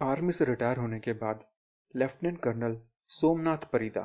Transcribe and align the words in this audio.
Army 0.00 0.32
से 0.32 0.44
retire 0.44 0.76
होने 0.76 0.98
के 1.00 1.12
बाद 1.12 1.44
लेफ्टिनेंट 1.94 2.40
कर्नल 2.42 2.76
सोमनाथ 3.08 3.64
परिदा 3.72 4.02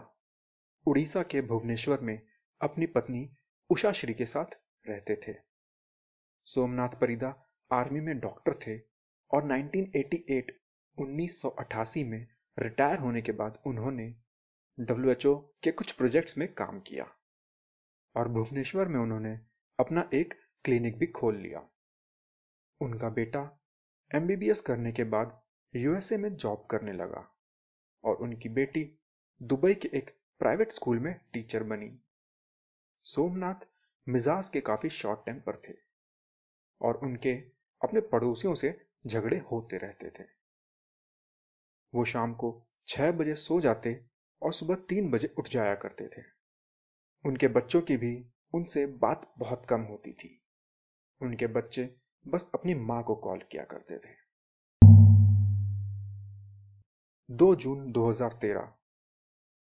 उड़ीसा 0.88 1.24
के 1.24 1.42
भुवनेश्वर 1.42 2.00
में 2.00 2.22
अपनी 2.62 2.86
पत्नी 2.86 3.30
उषा 3.70 3.92
श्री 3.92 4.14
के 4.14 4.26
साथ 4.26 4.46
रहते 4.88 5.16
थे। 5.16 5.34
सोमनाथ 6.48 6.90
परिदा 6.90 7.30
आर्मी 7.72 8.02
में 8.02 8.20
डॉक्टर 8.20 8.54
थे 8.54 8.78
और 9.32 9.48
1988 9.48 10.52
1988 10.98 12.04
में 12.04 12.28
रिटायर 12.58 13.00
होने 13.00 13.22
के 13.22 13.32
बाद 13.32 13.62
उन्होंने 13.66 14.08
डब्ल्यूएचओ 14.80 15.36
के 15.64 15.72
कुछ 15.72 15.92
प्रोजेक्ट्स 15.92 16.38
में 16.38 16.48
काम 16.54 16.80
किया 16.80 17.08
और 18.16 18.30
भुवनेश्वर 18.30 18.88
में 18.88 19.00
उन्होंने 19.00 19.40
अपना 19.80 20.10
एक 20.14 20.34
क्लिनिक 20.66 21.00
भी 21.00 21.08
खोल 21.08 21.38
लिया। 21.38 21.70
उनका 22.82 23.10
बेटा 23.10 23.48
एमबीबीएस 24.12 24.62
करने 24.62 24.92
के 24.92 25.04
बाद 25.04 25.40
यूएसए 25.76 26.18
में 26.18 26.36
जॉब 26.36 26.68
करने 26.72 26.94
लगा 26.94 27.38
और 28.04 28.16
उनकी 28.16 28.50
बेटी 28.50 29.00
दुबई 29.44 29.74
के 29.74 29.90
एक 29.94 30.10
प्राइवेट 30.40 30.72
स्कूल 30.72 31.00
में 31.00 31.20
टीचर 31.34 31.64
बनी। 31.64 32.00
सोमनाथ 33.00 33.68
मिजाज 34.10 34.50
के 34.50 34.62
काफ़ी 34.62 34.90
शॉर्ट 34.90 35.20
टेम्पर 35.26 35.56
थे 35.56 35.74
और 36.82 36.98
उनके 36.98 37.34
अपने 37.84 38.02
पड़ोसियों 38.02 38.56
से 38.56 38.88
झगड़े 39.08 39.38
होते 39.38 39.78
रहते 39.78 40.10
थे। 40.10 40.24
वो 41.96 42.06
शाम 42.06 42.34
को 42.34 42.68
छह 42.88 43.12
बजे 43.12 43.36
सो 43.36 43.62
जाते 43.62 44.06
और 44.42 44.54
सुबह 44.54 44.76
तीन 44.76 45.12
बजे 45.12 45.36
उठ 45.38 45.48
जाया 45.48 45.76
करते 45.76 46.08
थे। 46.08 46.22
उनके 47.26 47.48
बच्चों 47.48 47.82
की 47.82 47.98
भी 47.98 48.26
उनसे 48.54 48.86
बात 48.86 49.34
बहुत 49.38 49.66
कम 49.66 49.82
होती 49.82 50.14
थी। 50.14 50.44
उनके 51.22 51.48
बच्चे 51.48 51.96
बस 52.28 52.52
अपनी 52.54 52.74
माँ 52.74 53.04
को 53.04 53.16
कॉल 53.16 53.40
किया 53.52 53.64
करते 53.64 53.98
थे। 53.98 54.23
2 57.30 57.56
जून 57.56 57.92
2013 57.92 58.74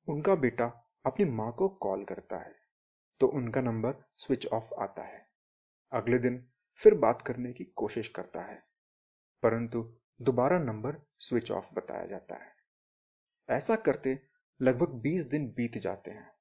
उनका 0.08 0.36
बेटा 0.36 0.66
अपनी 1.06 1.26
माँ 1.26 1.52
को 1.52 1.70
कॉल 1.70 2.04
करता 2.04 2.38
है 2.38 2.54
तो 3.22 3.28
उनका 3.28 3.62
नंबर 3.62 4.04
स्विच 4.18 4.48
ऑफ़ 4.48 4.74
आता 4.74 5.04
है। 5.04 5.26
अगले 5.94 6.18
दिन 6.18 6.50
फिर 6.82 6.94
बात 6.94 7.22
करने 7.22 7.54
की 7.54 7.64
कोशिश 7.64 8.08
करता 8.08 8.42
है, 8.42 8.56
परंतु 9.44 9.82
दोबारा 10.22 10.60
नंबर 10.60 11.02
स्विच 11.20 11.52
ऑफ़ 11.52 11.74
बताया 11.76 12.06
जाता 12.06 12.36
है। 12.36 12.56
ऐसा 13.50 13.76
करते 13.76 14.20
लगभग 14.60 15.02
20 15.02 15.26
दिन 15.26 15.48
बीत 15.48 15.78
जाते 15.78 16.12
हैं। 16.12 16.32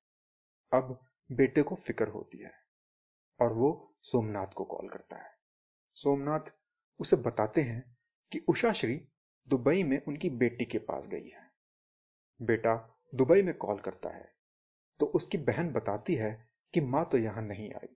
अब 0.73 0.99
बेटे 1.31 1.63
को 1.63 1.75
फ़िक्र 1.75 2.09
होती 2.09 2.39
है 2.39 2.53
और 3.41 3.53
वो 3.53 3.97
सोमनाथ 4.03 4.47
को 4.47 4.65
कॉल 4.65 4.89
करता 4.89 5.17
है। 5.17 5.35
सोमनाथ 5.97 6.53
उसे 7.01 7.17
बताते 7.17 7.63
हैं 7.63 7.83
कि 8.33 8.45
उषा 8.49 8.73
श्री 8.73 9.09
दुबई 9.49 9.83
में 9.83 10.01
उनकी 10.03 10.31
बेटी 10.37 10.65
के 10.65 10.79
पास 10.81 11.07
गई 11.09 11.29
है। 11.29 11.45
बेटा 12.41 12.75
दुबई 13.13 13.43
में 13.43 13.55
कॉल 13.57 13.79
करता 13.79 14.09
है 14.09 14.29
तो 15.01 15.07
उसकी 15.15 15.39
बहन 15.41 15.71
बताती 15.73 16.15
है 16.15 16.33
कि 16.75 16.81
माँ 16.83 17.05
तो 17.13 17.19
यहाँ 17.19 17.43
नहीं 17.43 17.73
आई 17.73 17.95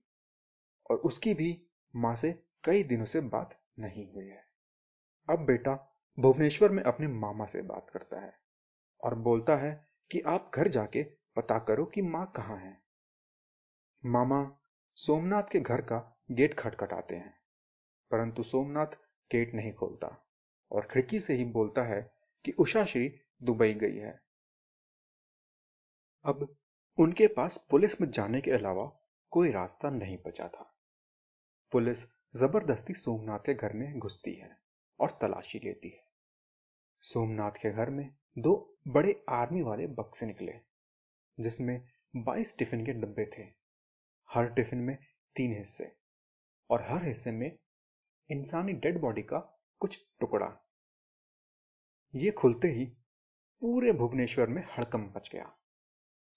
और 0.90 0.96
उसकी 1.00 1.34
भी 1.34 1.56
माँ 1.94 2.14
से 2.16 2.32
कई 2.64 2.82
दिनों 2.84 3.04
से 3.06 3.20
बात 3.28 3.58
नहीं 3.78 4.06
हुई 4.06 4.26
है। 4.26 4.44
अब 5.28 5.44
बेटा 5.46 5.74
भुवनेश्वर 6.18 6.70
में 6.70 6.82
अपने 6.82 7.08
मामा 7.08 7.46
से 7.46 7.62
बात 7.64 7.90
करता 7.90 8.20
है 8.20 8.32
और 9.00 9.14
बोलता 9.20 9.56
है 9.56 9.72
कि 10.10 10.20
आप 10.26 10.50
घर 10.54 10.68
जाके 10.68 11.02
पता 11.36 11.58
करो 11.58 11.84
कि 11.84 12.02
माँ 12.04 12.24
कहाँ 12.36 12.56
है। 12.56 12.76
मामा 14.02 14.40
सोमनाथ 14.98 15.50
के 15.52 15.60
घर 15.60 15.80
का 15.82 15.98
गेट 16.30 16.54
खटखटाते 16.54 17.16
हैं, 17.16 17.34
परंतु 18.10 18.42
सोमनाथ 18.42 18.98
गेट 19.30 19.54
नहीं 19.54 19.72
खोलता। 19.72 20.08
और 20.72 20.88
खिड़की 20.90 21.20
से 21.20 21.34
ही 21.34 21.44
बोलता 21.44 21.82
है 21.82 22.12
कि 22.44 22.52
उषा 22.52 22.84
श्री 22.84 23.20
दुबई 23.42 23.74
गई 23.74 23.96
है। 23.96 24.20
अब 26.24 26.56
उनके 26.98 27.26
पास 27.26 27.66
पुलिस 27.70 28.00
में 28.00 28.10
जाने 28.10 28.40
के 28.40 28.50
अलावा 28.50 28.84
कोई 29.30 29.50
रास्ता 29.50 29.90
नहीं 29.90 30.18
बचा 30.26 30.48
था। 30.48 30.76
पुलिस 31.72 31.98
ज़बरदस्ती 32.36 32.94
सोमनाथ 32.94 33.38
के 33.38 33.54
घर 33.54 33.72
में 33.72 33.98
घुसती 33.98 34.34
है 34.34 34.58
और 35.00 35.10
तलाशी 35.10 35.58
लेती 35.58 35.88
है। 35.88 36.04
सोमनाथ 37.02 37.50
के 37.50 37.70
घर 37.70 37.90
में 37.90 38.14
दो 38.38 38.78
बड़े 38.88 39.24
आर्मी 39.28 39.62
वाले 39.62 39.86
बक्से 39.86 40.26
निकले, 40.26 40.52
जिसमें 41.40 41.88
22 42.16 42.58
टिफ़िन 42.58 42.86
के 42.86 42.92
डब्बे 42.92 43.30
थे। 43.38 43.42
हर 44.30 44.48
टिफ़िन 44.48 44.78
में 44.78 44.96
तीन 45.36 45.56
हिस्से 45.58 45.92
और 46.70 46.82
हर 46.82 47.04
हिस्से 47.04 47.32
में 47.32 47.58
इंसानी 48.30 48.72
डेड 48.72 49.00
बॉडी 49.00 49.22
का 49.22 49.59
कुछ 49.80 50.06
टुकड़ा। 50.20 50.70
ये 52.14 52.30
खुलते 52.30 52.68
ही 52.68 52.84
पूरे 53.60 53.92
भुवनेश्वर 53.92 54.48
में 54.48 54.62
हड़कम 54.62 55.12
मच 55.16 55.30
गया। 55.32 55.56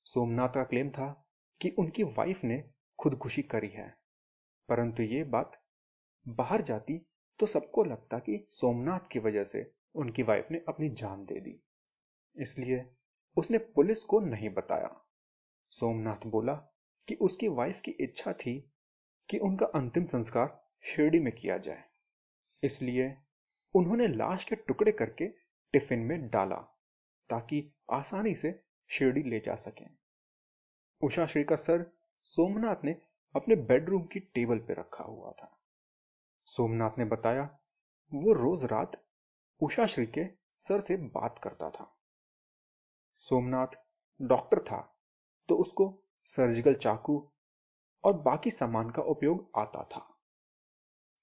सोमनाथ 0.04 0.50
का 0.50 0.64
क्लेम 0.64 0.90
था 0.90 1.30
कि 1.62 1.70
उनकी 1.70 2.04
वाइफ 2.04 2.44
ने 2.44 2.72
खुदकुशी 3.00 3.42
करी 3.42 3.70
है। 3.70 3.98
परंतु 4.70 5.04
ये 5.04 5.24
बात 5.24 5.66
बाहर 6.28 6.62
जाती 6.62 7.08
तो 7.40 7.46
सबको 7.46 7.84
लगता 7.84 8.20
कि 8.20 8.48
सोमनाथ 8.52 9.00
की 9.12 9.20
वजह 9.20 9.44
से 9.44 9.74
उनकी 9.96 10.24
वाइफ 10.24 10.48
ने 10.52 10.62
अपनी 10.68 10.90
जान 10.90 11.26
दे 11.26 11.40
दी। 11.40 11.64
इसलिए 12.36 12.96
उसने 13.38 13.58
पुलिस 13.58 14.04
को 14.04 14.20
नहीं 14.20 14.50
बताया। 14.50 15.06
सोमनाथ 15.70 16.28
बोला 16.28 16.54
कि 17.08 17.16
उसकी 17.16 17.48
वाइफ 17.48 17.82
की 17.82 17.92
इच्छा 17.92 18.34
थी 18.34 18.74
कि 19.30 19.38
उनका 19.38 19.66
अंतिम 19.66 20.06
संस्कार 20.06 20.68
शिरडी 20.84 21.20
में 21.20 21.36
किया 21.36 21.58
जाए। 21.58 21.84
इसलिए 22.64 23.18
उन्होंने 23.76 24.08
लाश 24.08 24.44
के 24.44 24.56
टुकड़े 24.56 24.92
करके 24.92 25.28
टिफ़िन 25.74 26.00
में 26.00 26.30
डाला 26.30 26.56
ताकि 27.30 27.64
आसानी 27.92 28.36
से 28.36 28.60
शिरडी 28.90 29.24
ले 29.24 29.40
जा 29.40 29.56
सकें। 29.56 29.88
उषा 31.02 31.26
श्री 31.26 31.44
का 31.44 31.56
सर 31.56 31.86
सोमनाथ 32.26 32.84
ने 32.84 32.96
अपने 33.36 33.56
बेडरूम 33.56 34.04
की 34.04 34.20
टेबल 34.20 34.60
पर 34.60 34.80
रखा 34.80 35.04
हुआ 35.04 35.32
था। 35.32 35.50
सोमनाथ 36.48 36.98
ने 36.98 37.06
बताया, 37.06 37.44
वो 38.12 38.34
रोज 38.34 38.64
रात 38.64 39.02
उषा 39.62 39.86
श्री 39.86 40.06
के 40.08 40.28
सर 40.56 40.82
से 40.82 40.98
बात 40.98 41.40
करता 41.40 41.70
था। 41.70 41.90
सोमनाथ 43.24 43.76
डॉक्टर 44.22 44.60
था 44.60 44.80
तो 45.50 45.56
उसको 45.56 45.88
सर्जिकल 46.26 46.74
चाकू 46.74 47.18
और 48.04 48.14
बाकी 48.22 48.52
सामान 48.52 48.90
का 48.90 49.02
उपयोग 49.02 49.52
आता 49.58 49.84
था। 49.84 50.08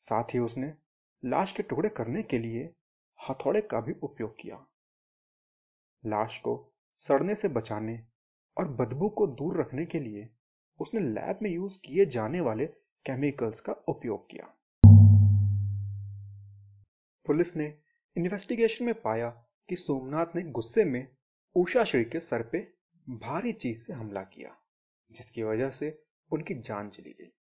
साथ 0.00 0.34
ही 0.34 0.38
उसने 0.38 0.74
लाश 1.24 1.52
के 1.52 1.62
टुकड़े 1.62 1.88
करने 1.88 2.22
के 2.22 2.38
लिए 2.38 2.74
हथौड़े 3.18 3.60
का 3.60 3.80
भी 3.80 3.92
उपयोग 4.02 4.34
किया। 4.40 4.66
लाश 6.04 6.38
को 6.38 6.72
सड़ने 6.98 7.34
से 7.34 7.48
बचाने 7.48 8.06
और 8.56 8.68
बदबू 8.68 9.08
को 9.08 9.26
दूर 9.26 9.60
रखने 9.60 9.86
के 9.86 10.00
लिए 10.00 10.28
उसने 10.78 11.00
लैब 11.00 11.38
में 11.42 11.50
यूज़ 11.50 11.78
किए 11.78 12.06
जाने 12.06 12.40
वाले 12.40 12.66
केमिकल्स 13.04 13.60
का 13.60 13.72
उपयोग 13.72 14.26
किया। 14.30 14.46
पुलिस 17.26 17.56
ने 17.56 17.78
इन्वेस्टिगेशन 18.16 18.84
में 18.84 18.94
पाया 19.00 19.28
कि 19.68 19.76
सोमनाथ 19.76 20.26
ने 20.36 20.42
गुस्से 20.42 20.84
में 20.84 21.06
उषा 21.56 21.84
श्री 21.84 22.04
के 22.04 22.20
सर 22.20 22.42
पे 22.42 22.72
भारी 23.08 23.52
चीज़ 23.52 23.78
से 23.78 23.92
हमला 23.92 24.22
किया, 24.22 24.56
जिसकी 25.10 25.42
वजह 25.42 25.70
से 25.70 26.02
उनकी 26.30 26.54
जान 26.54 26.90
चली 26.90 27.10
गई। 27.10 27.32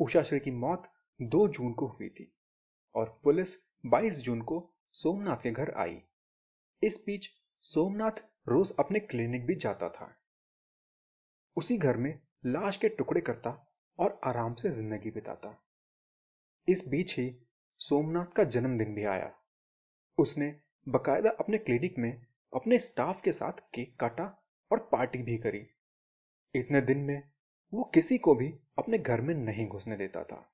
उषा 0.00 0.22
श्री 0.22 0.40
की 0.40 0.50
मौत 0.50 0.90
2 1.22 1.48
जून 1.48 1.72
को 1.72 1.86
हुई 1.86 2.08
थी। 2.08 2.32
और 2.94 3.20
पुलिस 3.24 3.56
22 3.86 4.18
जून 4.18 4.40
को 4.42 4.74
सोमनाथ 4.92 5.36
के 5.36 5.50
घर 5.50 5.70
आई। 5.70 6.02
इस 6.82 7.02
बीच 7.06 7.30
सोमनाथ 7.62 8.24
रोज 8.48 8.72
अपने 8.78 9.00
क्लिनिक 9.00 9.46
भी 9.46 9.54
जाता 9.54 9.88
था। 9.88 10.16
उसी 11.56 11.78
घर 11.78 11.96
में 11.96 12.20
लाश 12.46 12.76
के 12.76 12.88
टुकड़े 12.88 13.20
करता 13.20 13.50
और 13.98 14.20
आराम 14.24 14.54
से 14.54 14.70
ज़िंदगी 14.70 15.10
बिताता। 15.10 15.66
इस 16.68 16.88
बीच 16.88 17.18
ही 17.18 17.36
सोमनाथ 17.78 18.26
का 18.26 18.44
जन्मदिन 18.44 18.94
भी 18.94 19.04
आया। 19.04 19.32
उसने 20.18 20.60
बकायदा 20.88 21.30
अपने 21.30 21.58
क्लिनिक 21.58 21.98
में 21.98 22.26
अपने 22.54 22.78
स्टाफ 22.78 23.22
के 23.22 23.32
साथ 23.32 23.52
केक 23.74 23.96
काटा 24.00 24.42
और 24.72 24.88
पार्टी 24.92 25.18
भी 25.18 25.38
करी। 25.38 25.66
इतने 26.54 26.80
दिन 26.80 26.98
में 26.98 27.22
वो 27.72 27.84
किसी 27.84 28.18
को 28.18 28.34
भी 28.34 28.48
अपने 28.78 28.98
घर 28.98 29.20
में 29.20 29.34
नहीं 29.34 29.68
घुसने 29.68 29.96
देता 29.96 30.24
था। 30.24 30.52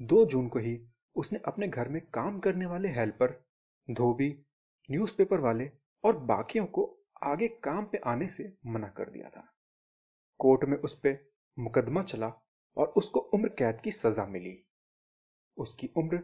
दो 0.00 0.24
जून 0.24 0.48
को 0.48 0.58
ही 0.58 0.88
उसने 1.16 1.40
अपने 1.46 1.68
घर 1.68 1.88
में 1.88 2.00
काम 2.06 2.38
करने 2.38 2.66
वाले 2.66 2.88
हेल्पर 2.88 3.44
धोबी 3.90 4.44
न्यूज़पेपर 4.90 5.40
वाले 5.40 5.70
और 6.04 6.18
बाकियों 6.18 6.66
को 6.66 7.06
आगे 7.22 7.48
काम 7.48 7.84
पे 7.84 7.98
आने 7.98 8.28
से 8.28 8.52
मना 8.66 8.88
कर 8.88 9.10
दिया 9.10 9.28
था। 9.28 9.54
कोर्ट 10.38 10.64
में 10.64 10.76
उस 10.76 10.94
पर 10.98 11.32
मुकदमा 11.58 12.02
चला 12.02 12.32
और 12.76 12.86
उसको 12.86 13.20
उम्र 13.20 13.48
कैद 13.48 13.80
की 13.80 13.92
सजा 13.92 14.26
मिली। 14.26 14.64
उसकी 15.56 15.90
उम्र 15.96 16.22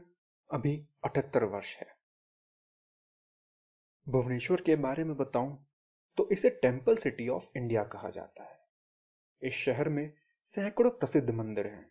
अभी 0.50 0.86
अठहत्तर 1.04 1.44
वर्ष 1.44 1.76
है। 1.76 1.86
भुवनेश्वर 4.08 4.60
के 4.60 4.76
बारे 4.76 5.04
में 5.04 5.16
बताऊँ 5.16 5.66
तो 6.16 6.28
इसे 6.30 6.50
टेंपल 6.50 6.96
सिटी 6.96 7.28
ऑफ़ 7.28 7.48
इंडिया 7.56 7.84
कहा 7.84 8.10
जाता 8.10 8.44
है। 8.44 8.58
इस 9.42 9.54
शहर 9.54 9.88
में 9.88 10.12
सैकड़ों 10.44 10.90
प्रसिद्ध 10.90 11.30
मंदिर 11.30 11.66
हैं। 11.66 11.90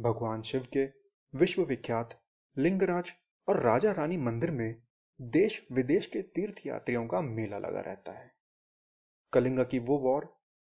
भगवान 0.00 0.42
शिव 0.42 0.66
के 0.72 1.01
विश्व 1.34 1.62
विख्यात 1.62 2.20
लिंगराज 2.56 3.12
और 3.48 3.60
राजा 3.60 3.92
रानी 3.92 4.16
मंदिर 4.16 4.50
में 4.50 4.82
देश 5.20 5.66
विदेश 5.72 6.06
के 6.06 6.22
तीर्थ 6.22 6.66
यात्रियों 6.66 7.06
का 7.06 7.20
मेला 7.20 7.58
लगा 7.58 7.80
रहता 7.80 8.12
है। 8.12 8.30
कलिंगा 9.32 9.64
की 9.64 9.78
वो 9.78 9.98
वॉर, 9.98 10.28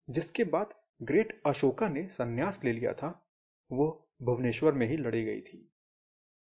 जिसके 0.10 0.44
बाद 0.44 0.74
ग्रेट 1.02 1.42
अशोका 1.46 1.90
ने 1.90 2.08
संन्यास 2.08 2.64
ले 2.64 2.72
लिया 2.72 2.94
था, 2.94 3.28
वो 3.72 4.10
भुवनेश्वर 4.22 4.74
में 4.74 4.88
ही 4.88 4.98
लड़ी 4.98 5.24
गई 5.24 5.42
थी। 5.42 5.72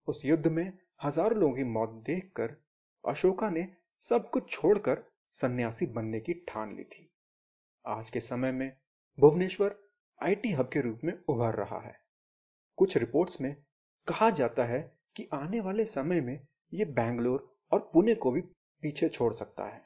उस 0.07 0.25
युद्ध 0.25 0.47
में 0.47 0.79
हज़ारों 1.03 1.39
लोगों 1.39 1.55
की 1.55 1.63
मौत 1.63 1.89
देखकर 2.07 2.55
अशोका 3.03 3.49
ने 3.49 3.67
सब 4.01 4.29
कुछ 4.29 4.51
छोड़कर 4.51 5.03
सन्यासी 5.31 5.85
बनने 5.85 6.19
की 6.19 6.33
ठान 6.47 6.75
ली 6.75 6.83
थी। 6.83 7.09
आज 7.85 8.09
के 8.09 8.19
समय 8.19 8.51
में 8.51 8.71
भुवनेश्वर 9.19 9.75
आईटी 10.21 10.51
हब 10.51 10.69
के 10.73 10.81
रूप 10.81 10.99
में 11.03 11.13
उभर 11.29 11.55
रहा 11.55 11.79
है। 11.79 11.99
कुछ 12.77 12.97
रिपोर्ट्स 12.97 13.41
में 13.41 13.55
कहा 14.07 14.29
जाता 14.29 14.63
है 14.63 14.97
कि 15.15 15.27
आने 15.33 15.59
वाले 15.59 15.85
समय 15.85 16.21
में 16.21 16.47
ये 16.73 16.85
बैंगलोर 16.85 17.57
और 17.71 17.89
पुणे 17.93 18.15
को 18.15 18.31
भी 18.31 18.41
पीछे 18.83 19.09
छोड़ 19.09 19.33
सकता 19.33 19.65
है। 19.65 19.81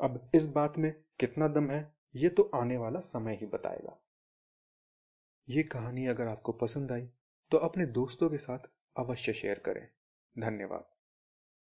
अब 0.00 0.30
इस 0.34 0.46
बात 0.46 0.78
में 0.78 0.92
कितना 1.20 1.48
दम 1.48 1.70
है, 1.70 1.94
ये 2.16 2.28
तो 2.28 2.50
आने 2.54 2.76
वाला 2.76 3.00
समय 3.00 3.34
ही 3.34 3.46
बताएगा। 3.46 3.96
ये 5.48 5.62
कहानी 5.62 6.06
अगर 6.06 6.28
आपको 6.28 6.52
पसंद 6.52 6.92
आई 6.92 7.08
तो 7.50 7.58
अपने 7.58 7.86
दोस्तों 7.86 8.30
के 8.30 8.38
साथ 8.38 8.70
अवश्य 8.96 9.32
शेयर 9.32 9.58
करें। 9.58 9.86
धन्यवाद। 10.38 10.84